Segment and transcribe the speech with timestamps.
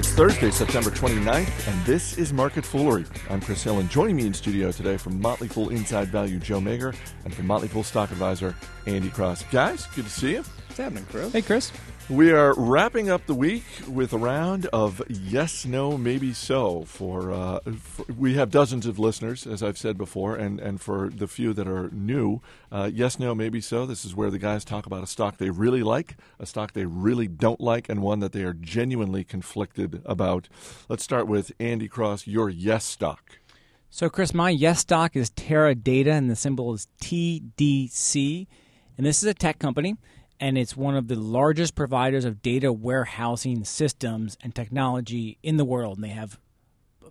[0.00, 3.04] It's Thursday, September 29th, and this is Market Foolery.
[3.28, 6.58] I'm Chris Hill, and joining me in studio today from Motley Fool Inside Value, Joe
[6.58, 6.96] Magyer,
[7.26, 9.44] and from Motley Fool Stock Advisor, Andy Cross.
[9.50, 10.38] Guys, good to see you.
[10.38, 11.30] What's happening, Chris?
[11.34, 11.70] Hey, Chris.
[12.10, 16.82] We are wrapping up the week with a round of yes, no, maybe so.
[16.82, 21.08] For, uh, for we have dozens of listeners, as I've said before, and, and for
[21.08, 23.86] the few that are new, uh, yes, no, maybe so.
[23.86, 26.84] This is where the guys talk about a stock they really like, a stock they
[26.84, 30.48] really don't like, and one that they are genuinely conflicted about.
[30.88, 33.38] Let's start with Andy Cross, your yes stock.
[33.88, 38.48] So, Chris, my yes stock is Teradata, and the symbol is TDC.
[38.96, 39.96] And this is a tech company
[40.40, 45.64] and it's one of the largest providers of data warehousing systems and technology in the
[45.64, 45.98] world.
[45.98, 46.40] And they have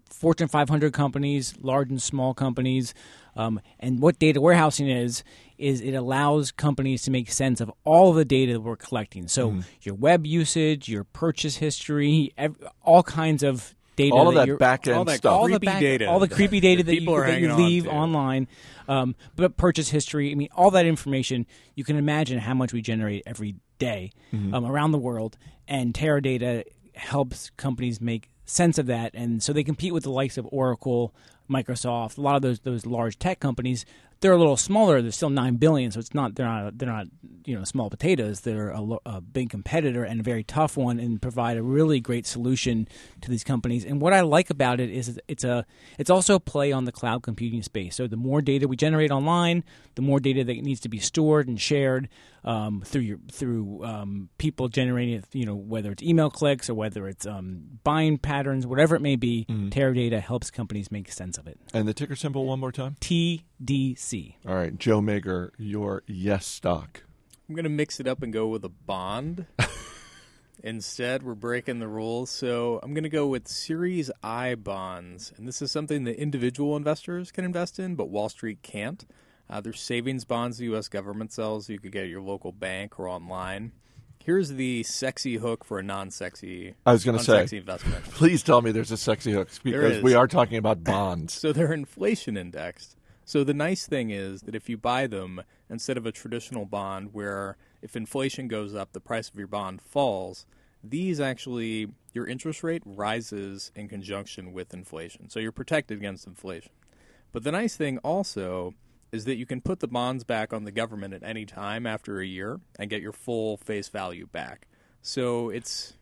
[0.10, 2.94] Fortune 500 companies, large and small companies.
[3.36, 5.24] Um, and what data warehousing is,
[5.58, 9.28] is it allows companies to make sense of all the data that we're collecting.
[9.28, 9.64] So mm.
[9.82, 12.34] your web usage, your purchase history,
[12.82, 14.16] all kinds of data.
[14.16, 15.32] All of that, that back end stuff.
[15.32, 16.10] All the back, data.
[16.10, 18.48] All the creepy data that, you, that you leave on online.
[18.88, 22.82] Um, but purchase history, I mean, all that information, you can imagine how much we
[22.82, 24.54] generate every day, mm-hmm.
[24.54, 25.38] um, around the world.
[25.68, 26.64] And Teradata
[26.96, 29.12] helps companies make sense of that.
[29.14, 31.14] And so they compete with the likes of Oracle,
[31.50, 33.86] Microsoft, a lot of those those large tech companies
[34.22, 35.02] they're a little smaller.
[35.02, 37.08] They're still nine billion, so it's not they're not they're not
[37.46, 38.42] you know small potatoes.
[38.42, 42.26] They're a, a, big competitor and a very tough one, and provide a really great
[42.26, 42.88] solution
[43.22, 43.86] to these companies.
[43.86, 45.66] And what I like about it is it's a
[45.98, 47.96] it's also a play on the cloud computing space.
[47.96, 49.64] So the more data we generate online,
[49.96, 52.10] the more data that needs to be stored and shared
[52.44, 55.26] um, through your through um, people generating it.
[55.32, 59.16] You know whether it's email clicks or whether it's um, buying patterns, whatever it may
[59.16, 59.46] be.
[59.50, 59.70] Mm-hmm.
[59.70, 61.58] Teradata helps companies make sense of it.
[61.74, 62.96] And the ticker symbol one more time.
[63.00, 64.09] TDC.
[64.48, 67.04] All right, Joe Magyer, your yes stock.
[67.48, 69.46] I'm going to mix it up and go with a bond.
[70.64, 72.30] Instead, we're breaking the rules.
[72.30, 75.32] So I'm going to go with Series I bonds.
[75.38, 79.06] And this is something that individual investors can invest in, but Wall Street can't.
[79.50, 80.88] Uh, there's savings bonds the U.S.
[80.88, 81.70] government sells.
[81.70, 83.72] You could get at your local bank or online.
[84.24, 86.76] Here's the sexy hook for a non-sexy.
[86.86, 88.04] I was going to say, investment.
[88.12, 91.34] Please tell me there's a sexy hook because we are talking about bonds.
[91.40, 92.96] so they're inflation indexed.
[93.30, 97.14] So the nice thing is that if you buy them instead of a traditional bond
[97.14, 100.48] where if inflation goes up, the price of your bond falls,
[100.84, 105.30] these actually, your interest rate rises in conjunction with inflation.
[105.30, 106.72] So you're protected against inflation.
[107.32, 108.74] But the nice thing also
[109.12, 112.20] is that you can put the bonds back on the government at any time after
[112.20, 114.68] a year and get your full face value back.
[115.04, 115.94] So it's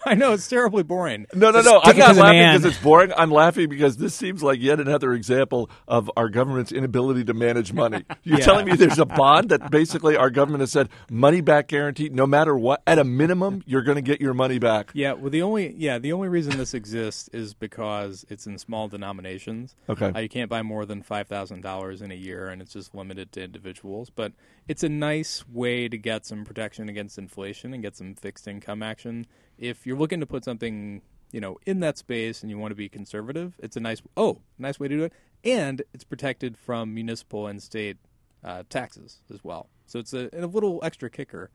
[0.06, 1.26] I know it's terribly boring.
[1.34, 1.80] No, no, no.
[1.82, 3.12] I'm not laughing because it's boring.
[3.16, 7.72] I'm laughing because this seems like yet another example of our government's inability to manage
[7.72, 8.04] money.
[8.22, 8.44] You're yeah.
[8.44, 12.26] telling me there's a bond that basically our government has said money back guarantee, no
[12.26, 12.82] matter what.
[12.86, 14.90] At a minimum, you're going to get your money back.
[14.94, 15.12] Yeah.
[15.12, 19.74] Well, the only yeah the only reason this exists is because it's in small denominations.
[19.88, 20.06] Okay.
[20.06, 22.94] Uh, you can't buy more than five thousand dollars in a year, and it's just
[22.94, 24.10] limited to individuals.
[24.10, 24.32] But
[24.66, 28.82] it's a nice way to get some protection against inflation and get some fixed income
[28.82, 29.26] action
[29.58, 31.02] if you're looking to put something
[31.32, 34.38] you know in that space and you want to be conservative, it's a nice oh
[34.58, 35.12] nice way to do it,
[35.44, 37.96] and it's protected from municipal and state
[38.44, 39.68] uh, taxes as well.
[39.86, 41.50] So it's a, a little extra kicker.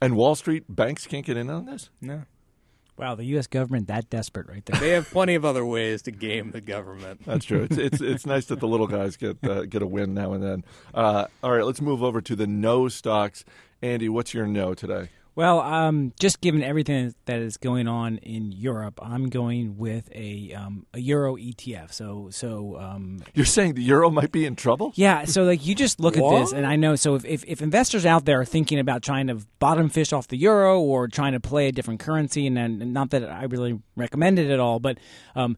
[0.00, 1.90] And Wall Street banks can't get in on this.
[2.00, 2.22] No.
[2.96, 3.46] Wow, the U.S.
[3.46, 4.78] government that desperate right there.
[4.78, 7.22] They have plenty of other ways to game the government.
[7.26, 7.62] That's true.
[7.62, 10.42] It's it's, it's nice that the little guys get uh, get a win now and
[10.42, 10.64] then.
[10.92, 13.42] Uh, all right, let's move over to the no stocks.
[13.80, 15.08] Andy, what's your no today?
[15.40, 20.52] Well, um, just given everything that is going on in Europe, I'm going with a
[20.52, 21.94] um, a euro ETF.
[21.94, 24.92] So, so um, you're saying the euro might be in trouble?
[24.96, 25.24] Yeah.
[25.24, 26.94] So, like, you just look at this, and I know.
[26.94, 30.28] So, if, if, if investors out there are thinking about trying to bottom fish off
[30.28, 33.80] the euro or trying to play a different currency, and, and not that I really
[33.96, 34.98] recommend it at all, but
[35.34, 35.56] um,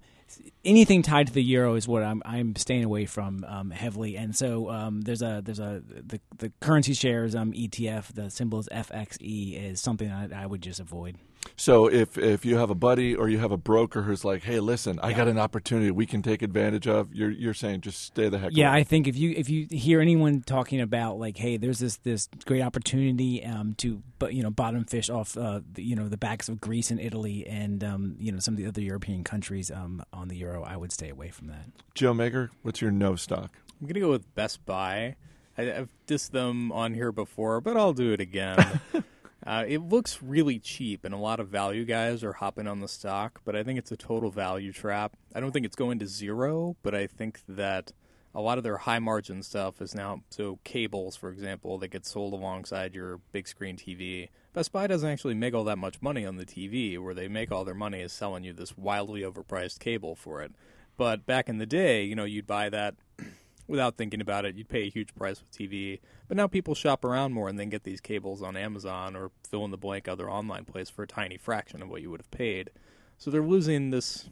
[0.65, 4.17] anything tied to the euro is what I'm I'm staying away from um, heavily.
[4.17, 8.15] And so um, there's a there's a the the currency shares um, ETF.
[8.15, 11.19] The symbol is FXE is something that I would just avoid.
[11.57, 14.61] So if if you have a buddy or you have a broker who's like, "Hey,
[14.61, 18.29] listen, I got an opportunity we can take advantage of," you're you're saying just stay
[18.29, 18.51] the heck.
[18.53, 18.81] Yeah, away.
[18.81, 22.29] I think if you if you hear anyone talking about like, "Hey, there's this this
[22.45, 26.17] great opportunity um, to but you know bottom fish off uh, the, you know the
[26.17, 29.71] backs of Greece and Italy and um, you know some of the other European countries
[29.71, 31.67] um, on the euro, I would stay away from that.
[31.95, 33.53] Joe Maker, what's your no stock?
[33.81, 35.17] I'm gonna go with Best Buy.
[35.57, 38.81] I, have dissed them on here before, but I'll do it again.
[39.45, 42.87] Uh, it looks really cheap, and a lot of value guys are hopping on the
[42.87, 45.17] stock, but I think it's a total value trap.
[45.35, 47.93] I don't think it's going to zero, but I think that
[48.35, 52.07] a lot of their high margin stuff is now so cables, for example, that get
[52.07, 54.29] sold alongside your big screen TV.
[54.55, 56.99] Best Buy doesn't actually make all that much money on the TV.
[56.99, 60.53] Where they make all their money is selling you this wildly overpriced cable for it.
[60.97, 62.95] But back in the day, you know, you'd buy that
[63.67, 64.57] without thinking about it.
[64.57, 66.01] You'd pay a huge price with TV.
[66.27, 69.65] But now people shop around more and then get these cables on Amazon or fill
[69.67, 72.31] in the blank other online place for a tiny fraction of what you would have
[72.31, 72.71] paid.
[73.19, 74.29] So they're losing this,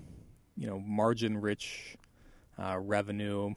[0.57, 1.97] you know, margin rich
[2.59, 3.55] uh, revenue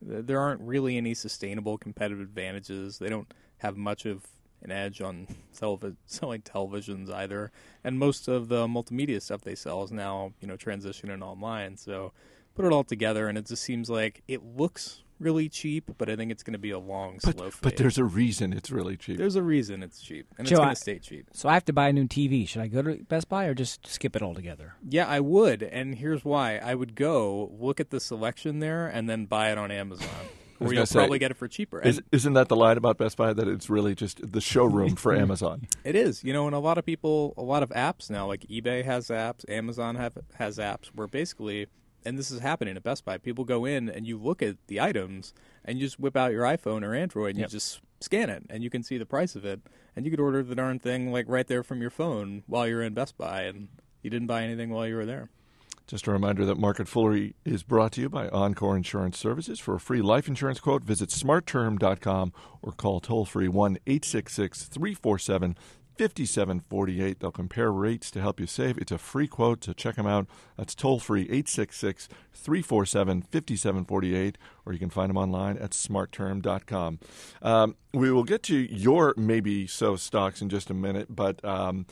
[0.00, 2.98] there aren't really any sustainable competitive advantages.
[2.98, 4.26] They don't have much of
[4.62, 7.50] an edge on selling televisions either,
[7.84, 11.76] and most of the multimedia stuff they sell is now you know transitioning online.
[11.76, 12.12] So
[12.54, 16.16] put it all together, and it just seems like it looks really cheap, but I
[16.16, 17.62] think it's going to be a long, but, slow fade.
[17.62, 19.18] But there's a reason it's really cheap.
[19.18, 21.28] There's a reason it's cheap, and Joe, it's going to stay cheap.
[21.32, 22.46] So I have to buy a new TV.
[22.48, 24.74] Should I go to Best Buy or just skip it altogether?
[24.88, 26.58] Yeah, I would, and here's why.
[26.58, 30.08] I would go look at the selection there and then buy it on Amazon.
[30.58, 31.80] Or you'll say, probably get it for cheaper.
[31.82, 35.14] Is, not that the line about Best Buy that it's really just the showroom for
[35.16, 35.68] Amazon?
[35.84, 38.40] It is, you know, and a lot of people, a lot of apps now, like
[38.46, 41.66] eBay has apps, Amazon have, has apps, where basically
[42.04, 43.18] and this is happening at Best Buy.
[43.18, 45.32] People go in and you look at the items
[45.64, 47.48] and you just whip out your iPhone or Android and yep.
[47.48, 49.60] you just scan it and you can see the price of it
[49.94, 52.82] and you could order the darn thing like right there from your phone while you're
[52.82, 53.68] in Best Buy and
[54.02, 55.30] you didn't buy anything while you were there.
[55.86, 59.60] Just a reminder that Market Foolery is brought to you by Encore Insurance Services.
[59.60, 65.56] For a free life insurance quote, visit smartterm.com or call toll free 1 866 347
[65.98, 67.20] 5748.
[67.20, 68.78] They'll compare rates to help you save.
[68.78, 70.26] It's a free quote, so check them out.
[70.56, 76.98] That's toll free 866 347 5748, or you can find them online at smartterm.com.
[77.42, 81.44] Um, we will get to your maybe so stocks in just a minute, but.
[81.44, 81.86] Um,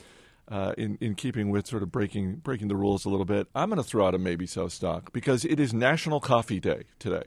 [0.47, 3.69] uh, in in keeping with sort of breaking breaking the rules a little bit, I'm
[3.69, 7.23] going to throw out a maybe so stock because it is National Coffee Day today,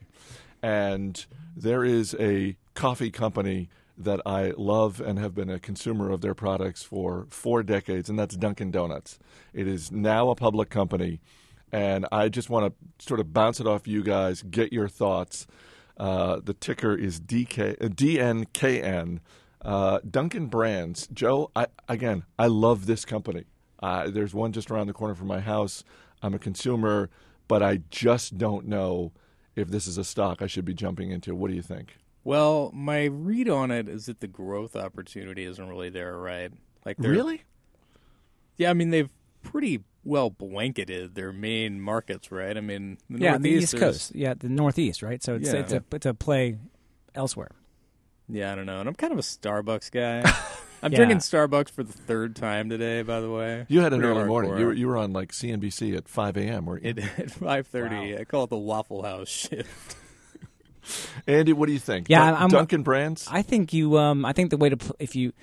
[0.63, 6.21] and there is a coffee company that I love and have been a consumer of
[6.21, 9.19] their products for four decades, and that's Dunkin' Donuts.
[9.53, 11.19] It is now a public company,
[11.71, 15.45] and I just want to sort of bounce it off you guys, get your thoughts.
[15.97, 19.19] Uh, the ticker is DK, uh, DNKN.
[19.61, 21.07] Uh, Dunkin' Brands.
[21.07, 23.43] Joe, I, again, I love this company.
[23.81, 25.83] Uh, there's one just around the corner from my house.
[26.21, 27.09] I'm a consumer,
[27.49, 29.11] but I just don't know
[29.55, 31.35] if this is a stock I should be jumping into.
[31.35, 31.97] What do you think?
[32.23, 36.51] Well, my read on it is that the growth opportunity isn't really there, right?
[36.85, 37.43] Like, really?
[38.57, 39.09] Yeah, I mean they've
[39.41, 42.55] pretty well blanketed their main markets, right?
[42.55, 45.23] I mean, the yeah, the East Coast, yeah, the Northeast, right?
[45.23, 45.59] So it's yeah.
[45.59, 46.57] it's a it's a play
[47.15, 47.51] elsewhere.
[48.27, 50.29] Yeah, I don't know, and I'm kind of a Starbucks guy.
[50.81, 50.97] I'm yeah.
[50.97, 53.01] drinking Starbucks for the third time today.
[53.01, 54.57] By the way, you had an early morning.
[54.57, 56.69] You were, you were on like CNBC at 5 a.m.
[56.69, 58.13] Or at 5:30.
[58.13, 58.21] Wow.
[58.21, 59.95] I call it the Waffle House shift.
[61.27, 62.07] Andy, what do you think?
[62.09, 63.27] Yeah, Dun- I'm, Dunkin' Brands.
[63.29, 63.97] I think you.
[63.97, 65.33] Um, I think the way to pl- if you.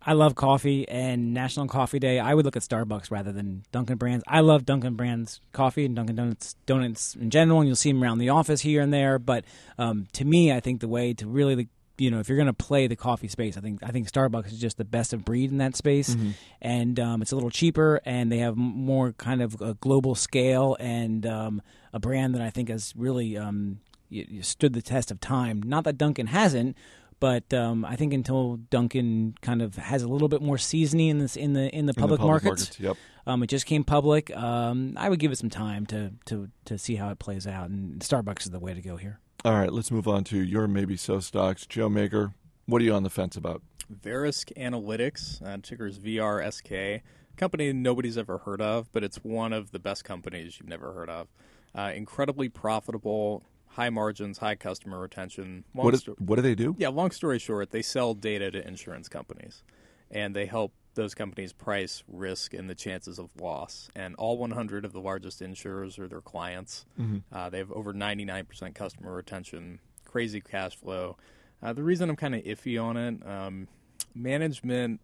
[0.00, 2.18] I love coffee and National Coffee Day.
[2.18, 4.24] I would look at Starbucks rather than Dunkin' Brands.
[4.26, 8.02] I love Dunkin' Brands coffee and Dunkin' Donuts donuts in general, and you'll see them
[8.02, 9.18] around the office here and there.
[9.18, 9.44] But
[9.76, 12.52] um, to me, I think the way to really you know, if you're going to
[12.52, 15.50] play the coffee space, I think I think Starbucks is just the best of breed
[15.50, 16.30] in that space, mm-hmm.
[16.62, 20.76] and um, it's a little cheaper, and they have more kind of a global scale
[20.78, 21.60] and um,
[21.92, 25.62] a brand that I think has really um, you, you stood the test of time.
[25.62, 26.76] Not that Dunkin' hasn't,
[27.20, 31.18] but um, I think until Dunkin' kind of has a little bit more seasoning in
[31.18, 32.96] this in the in the public, in the public markets, markets yep.
[33.26, 34.34] um, it just came public.
[34.36, 37.70] Um, I would give it some time to to to see how it plays out,
[37.70, 39.20] and Starbucks is the way to go here.
[39.44, 41.66] All right, let's move on to your maybe so stocks.
[41.66, 42.34] Joe Magyer,
[42.66, 43.62] what are you on the fence about?
[43.92, 47.02] Verisk Analytics, uh, ticker is VRSK.
[47.36, 51.08] Company nobody's ever heard of, but it's one of the best companies you've never heard
[51.08, 51.28] of.
[51.74, 53.44] Uh, incredibly profitable,
[53.78, 55.64] high margins, high customer retention.
[55.72, 56.74] Long what, is, sto- what do they do?
[56.78, 59.62] Yeah, long story short, they sell data to insurance companies,
[60.10, 63.88] and they help those companies price risk and the chances of loss.
[63.94, 66.86] And all 100 of the largest insurers are their clients.
[67.00, 67.18] Mm-hmm.
[67.32, 71.16] Uh, they have over 99% customer retention, crazy cash flow.
[71.62, 73.68] Uh, the reason I'm kind of iffy on it, um,
[74.12, 75.00] management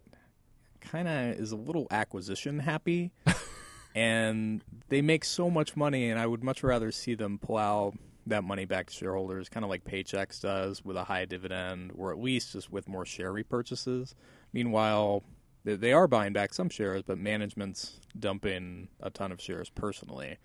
[0.81, 3.13] kind of is a little acquisition happy.
[3.95, 7.93] and they make so much money, and I would much rather see them plow
[8.27, 12.13] that money back to shareholders, kind of like Paychex does with a high dividend, or
[12.13, 14.15] at least just with more share repurchases.
[14.53, 15.23] Meanwhile,
[15.65, 20.39] they are buying back some shares, but management's dumping a ton of shares personally.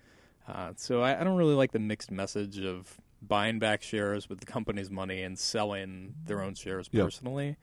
[0.48, 4.40] Uh, so I, I, don't really like the mixed message of buying back shares with
[4.40, 7.04] the company's money and selling their own shares yep.
[7.04, 7.56] personally.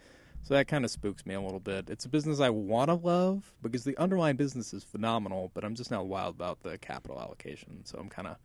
[0.43, 1.89] So that kind of spooks me a little bit.
[1.89, 5.75] It's a business I want to love because the underlying business is phenomenal, but I'm
[5.75, 7.83] just not wild about the capital allocation.
[7.83, 8.37] So I'm kind of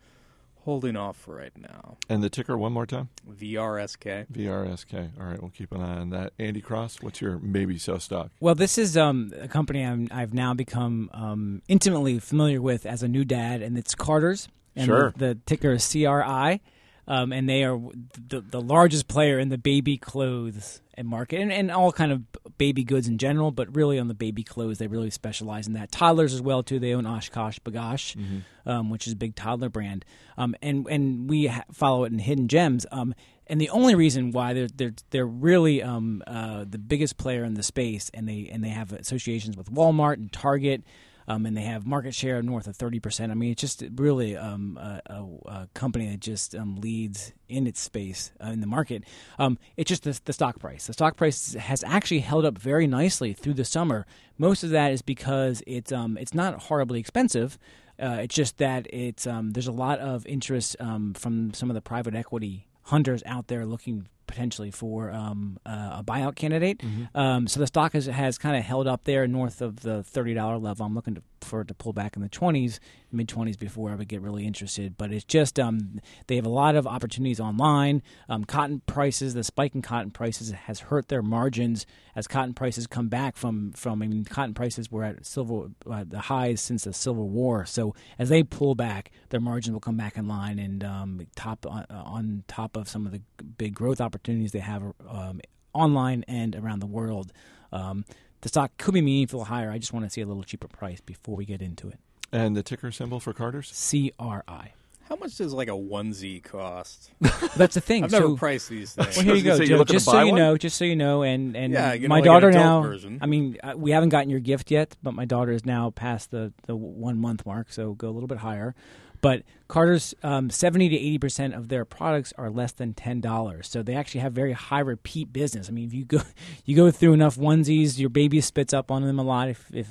[0.65, 1.97] Holding off for right now.
[2.09, 3.09] And the ticker one more time?
[3.29, 4.27] VRSK.
[4.31, 5.11] VRSK.
[5.19, 6.35] All right, we'll keep an eye on that.
[6.39, 8.31] Andy Cross, what's your maybe so stock?
[8.39, 13.03] Well, this is um, a company i have now become um, intimately familiar with as
[13.03, 14.49] a new dad, and it's Carter's.
[14.77, 15.13] And sure.
[15.17, 16.61] The, the ticker is CRI.
[17.09, 17.81] Um, and they are
[18.29, 22.23] the, the largest player in the baby clothes and market and, and all kind of
[22.59, 25.91] baby goods in general, but really on the baby clothes, they really specialize in that.
[25.91, 26.79] Toddlers as well too.
[26.79, 28.69] They own OshKosh B'gosh, mm-hmm.
[28.69, 30.05] um, which is a big toddler brand,
[30.37, 32.87] um, and and we ha- follow it in Hidden Gems.
[32.93, 33.15] Um,
[33.47, 37.55] and the only reason why they're they're they're really um, uh, the biggest player in
[37.55, 40.85] the space, and they and they have associations with Walmart and Target
[41.29, 43.31] um, and they have market share north of 30%.
[43.31, 47.67] I mean, it's just really um, a, a, a, company that just um, leads in
[47.67, 49.05] its space uh, in the market.
[49.39, 50.87] Um, it's just the, the, stock price.
[50.87, 54.07] The stock price has actually held up very nicely through the summer.
[54.39, 57.59] Most of that is because it's um, it's not horribly expensive.
[58.03, 61.83] Uh, it's just that it's um, there's a lot of interest from some of the
[61.83, 66.79] private equity hunters out there looking potentially for um, uh, a buyout candidate.
[66.79, 67.17] Mm-hmm.
[67.17, 70.35] Um, so the stock has, has kind of held up there north of the thirty
[70.35, 70.87] dollar level.
[70.87, 72.81] I'm looking to, for it to pull back in the twenties,
[73.11, 74.97] mid twenties before I would get really interested.
[74.97, 78.03] But it's just um, they have a lot of opportunities online.
[78.29, 82.87] Um, cotton prices, the spike in cotton prices has hurt their margins as cotton prices
[82.87, 84.03] come back from from.
[84.03, 87.67] I mean, cotton prices were at silver uh, the highs since the Civil War.
[87.67, 91.67] So as they pull back, their margins will come back in line and um, top
[91.67, 93.21] on, uh, on top of some of the
[93.59, 95.41] big growth opportunities opportunities they have um,
[95.73, 97.33] online and around the world.
[97.73, 98.05] Um,
[98.43, 99.71] the stock could be meaningfully higher.
[99.71, 101.99] I just want to see a little cheaper price before we get into it.
[102.31, 103.73] And the ticker symbol for Carter's?
[103.91, 104.75] CRI.
[105.09, 107.11] How much does like a onesie cost?
[107.57, 108.05] That's the thing.
[108.05, 109.17] I've so, never priced these things.
[109.17, 109.85] Well, here you go, Joe.
[109.85, 110.41] Just so you one?
[110.41, 112.81] know, just so you know, and and yeah, my like daughter now.
[112.81, 113.19] Version.
[113.21, 116.31] I mean, uh, we haven't gotten your gift yet, but my daughter is now past
[116.31, 118.75] the the one month mark, so go a little bit higher.
[119.23, 123.69] But Carter's um, 70 to 80 percent of their products are less than ten dollars,
[123.69, 125.71] so they actually have very high repeat business.
[125.71, 126.21] I mean, if you go
[126.67, 129.49] you go through enough onesies, your baby spits up on them a lot.
[129.49, 129.89] If if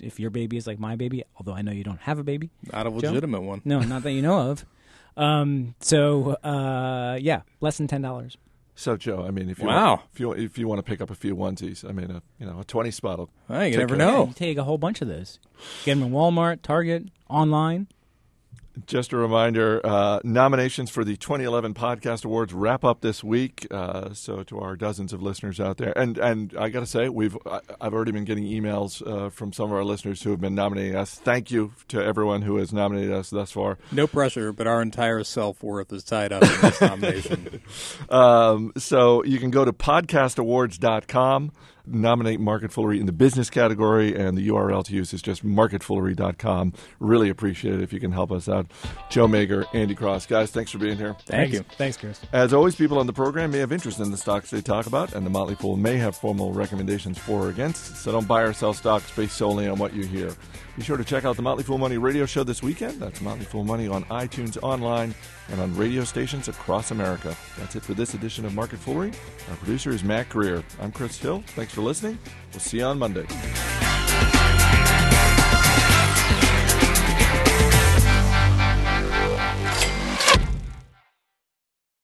[0.00, 2.50] if your baby is like my baby, although I know you don't have a baby,
[2.72, 3.46] not a legitimate Joe?
[3.46, 3.62] one.
[3.64, 4.66] No, not that you know of.
[5.16, 8.38] Um, so uh, yeah, less than ten dollars.
[8.74, 9.88] So Joe, I mean, if you wow.
[9.90, 12.22] want, if you if you want to pick up a few onesies, I mean, a
[12.38, 13.18] you know a twenty spot.
[13.18, 14.28] Will well, you never know.
[14.28, 15.38] You take a whole bunch of those.
[15.84, 17.88] Get them in Walmart, Target, online.
[18.86, 23.66] Just a reminder uh, nominations for the 2011 Podcast Awards wrap up this week.
[23.70, 27.10] Uh, so, to our dozens of listeners out there, and and I got to say,
[27.10, 27.36] we've
[27.80, 30.96] I've already been getting emails uh, from some of our listeners who have been nominating
[30.96, 31.16] us.
[31.16, 33.76] Thank you to everyone who has nominated us thus far.
[33.90, 37.62] No pressure, but our entire self worth is tied up in this nomination.
[38.08, 41.52] um, so, you can go to podcastawards.com
[41.86, 46.72] nominate Market Foolery in the business category, and the URL to use is just marketfoolery.com.
[47.00, 48.70] Really appreciate it if you can help us out.
[49.10, 50.26] Joe Magyer, Andy Cross.
[50.26, 51.14] Guys, thanks for being here.
[51.26, 51.52] Thank thanks.
[51.52, 51.76] you.
[51.76, 52.20] Thanks, Chris.
[52.32, 55.12] As always, people on the program may have interest in the stocks they talk about,
[55.14, 58.52] and the Motley Fool may have formal recommendations for or against, so don't buy or
[58.52, 60.32] sell stocks based solely on what you hear.
[60.76, 63.00] Be sure to check out the Motley Fool Money radio show this weekend.
[63.00, 65.14] That's Motley Fool Money on iTunes, online,
[65.50, 67.36] and on radio stations across America.
[67.58, 69.12] That's it for this edition of Market Foolery.
[69.50, 70.62] Our producer is Mac Greer.
[70.80, 71.42] I'm Chris Hill.
[71.72, 72.18] Thanks for listening.
[72.52, 73.24] We'll see you on Monday.